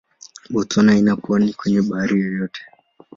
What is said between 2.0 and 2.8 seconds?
yoyote.